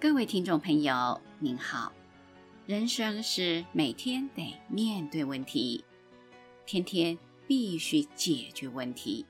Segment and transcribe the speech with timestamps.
[0.00, 1.92] 各位听众朋友，您好。
[2.66, 5.84] 人生是每天得面对问题，
[6.64, 9.26] 天天必须解决问题，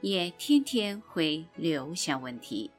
[0.00, 2.70] 也天天会留下问题。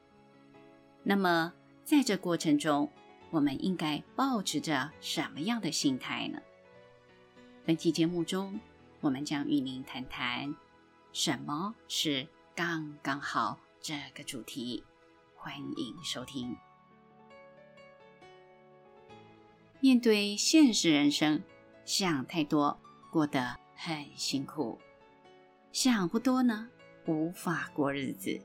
[1.03, 1.53] 那么，
[1.83, 2.91] 在这过程中，
[3.29, 6.41] 我们应该保持着什么样的心态呢？
[7.63, 8.59] 本期节目中，
[9.01, 10.55] 我们将与您谈谈
[11.11, 14.83] 什么是“刚刚好”这个主题。
[15.35, 16.57] 欢迎收听。
[19.83, 21.43] 面对现实人生，
[21.83, 22.79] 想太多，
[23.11, 24.79] 过得很辛苦；
[25.73, 26.69] 想不多呢，
[27.05, 28.39] 无法过日子。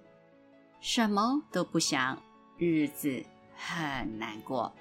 [0.81, 2.21] 什么都不想，
[2.57, 3.25] 日子
[3.55, 4.75] 很难过。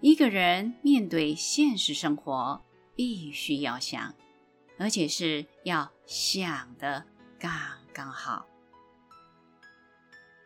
[0.00, 2.60] 一个人面对现实生活，
[2.96, 4.16] 必须要想，
[4.80, 7.06] 而且是要想的
[7.38, 7.52] 刚
[7.92, 8.44] 刚好。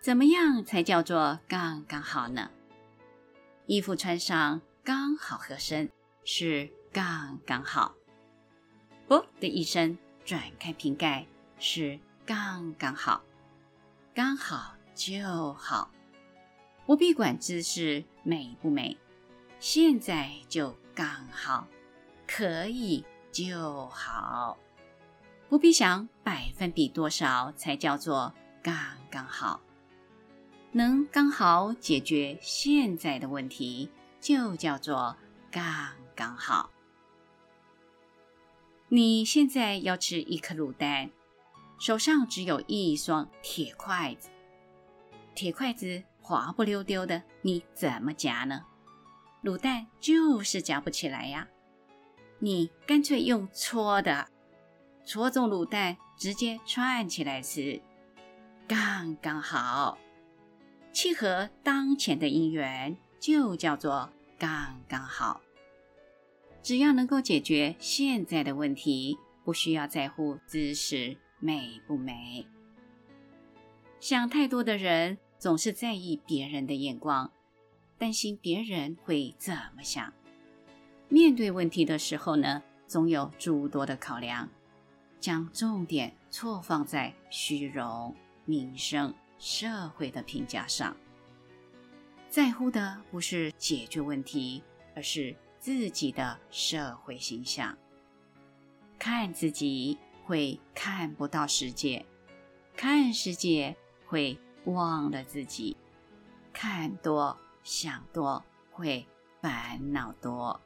[0.02, 2.50] 怎么样才叫做刚刚好呢？
[3.64, 4.60] 衣服穿上。
[4.82, 5.90] 刚好合身
[6.24, 7.94] 是刚刚好，
[9.06, 11.26] 啵的一声转开瓶盖
[11.58, 13.22] 是刚刚好，
[14.14, 15.90] 刚好就好，
[16.86, 18.96] 不必管姿势美不美，
[19.58, 21.68] 现在就刚好，
[22.26, 24.58] 可以就好，
[25.50, 28.74] 不必想百分比多少才叫做刚
[29.10, 29.60] 刚好，
[30.72, 33.90] 能刚好解决现在的问题。
[34.20, 35.16] 就叫做
[35.50, 35.64] 刚
[36.14, 36.70] 刚好。
[38.88, 41.10] 你现在要吃一颗卤蛋，
[41.78, 44.28] 手上只有一双铁筷子，
[45.34, 48.66] 铁筷子滑不溜丢的，你怎么夹呢？
[49.42, 51.48] 卤蛋就是夹不起来呀。
[52.40, 54.28] 你干脆用搓的，
[55.04, 57.80] 搓中卤蛋，直接串起来吃，
[58.68, 59.96] 刚刚好，
[60.92, 62.98] 契合当前的因缘。
[63.20, 65.42] 就叫做刚刚好。
[66.62, 72.46] 只要能够解决现在的问题，不需要在乎姿势美不美。
[74.00, 77.30] 想太多的人总是在意别人的眼光，
[77.98, 80.10] 担心别人会怎么想。
[81.08, 84.48] 面对问题的时候呢，总有诸多的考量，
[85.18, 90.96] 将重点错放在虚荣、名声、社会的评价上。
[92.30, 94.62] 在乎的不是解决问题，
[94.94, 97.76] 而是自己的社会形象。
[99.00, 102.06] 看自己会看不到世界，
[102.76, 103.76] 看世界
[104.06, 105.76] 会忘了自己。
[106.52, 109.04] 看多想多会
[109.40, 110.60] 烦恼多。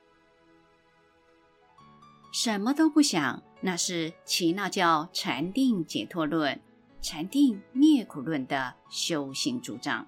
[2.31, 6.61] 什么都不想，那是耆那教禅定解脱论、
[7.01, 10.07] 禅定灭苦论的修行主张。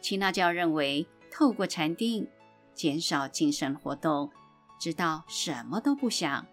[0.00, 2.26] 耆那教认为，透过禅定
[2.74, 4.30] 减少精神活动，
[4.80, 6.46] 直到什么都不想，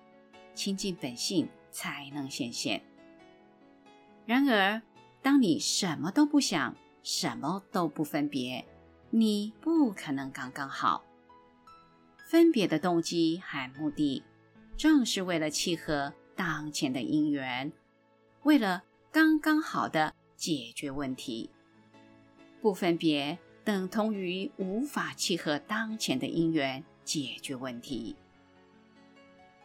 [0.53, 2.83] 清净本性才能显现。
[4.25, 4.81] 然而，
[5.21, 8.65] 当你什么都不想，什么都不分别，
[9.09, 11.05] 你不可能刚刚好。
[12.29, 14.21] 分别的动机和目的，
[14.75, 17.71] 正是为了契合当前的因缘，
[18.43, 21.49] 为了刚刚好的解决问题。
[22.61, 28.15] 不分别等同于无法契合当前的因缘解决问题。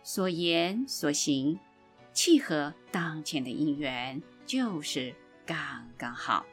[0.02, 1.58] 所言所行
[2.12, 5.14] 契合当前的因缘，就是
[5.46, 6.44] 刚刚好。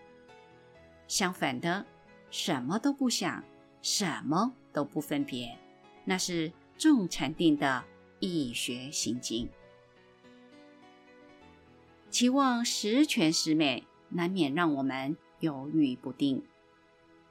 [1.07, 1.85] 相反的，
[2.29, 3.43] 什么都不想，
[3.81, 5.57] 什么都不分别，
[6.05, 7.83] 那是重禅定的
[8.19, 9.49] 易学行径。
[12.11, 16.43] 期望十全十美，难免让我们犹豫不定，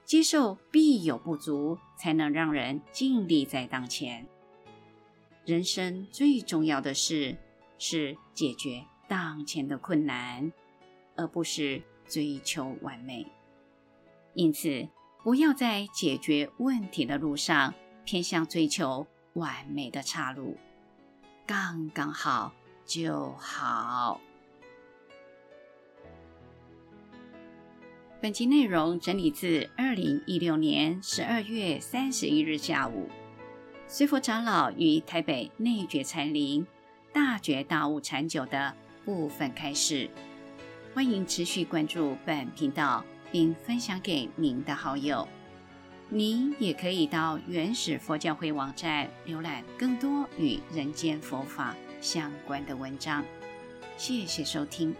[0.04, 4.26] 接受必有不足，才能让人尽力在当前。
[5.44, 7.36] 人生最重要的事
[7.78, 10.52] 是解决当前的困难，
[11.16, 13.26] 而不是追求完美。
[14.34, 14.88] 因此，
[15.22, 20.56] 不要在解决问题的路上偏向追求完美的岔路，
[21.46, 22.52] 刚刚好
[22.84, 24.20] 就好。
[28.20, 33.08] 本集内容整理自二零一六年十二月三十一日下午，
[33.86, 36.66] 随佛长老于台北内觉禅林
[37.12, 38.74] 大觉大悟禅酒的
[39.04, 40.10] 部分开示。
[40.92, 45.28] 欢迎持续关注本频道，并分享给您的好友。
[46.08, 53.24] 您也可以到原始佛教会网站浏览更多与人间佛法相关的文章。
[53.96, 54.92] 谢谢收听。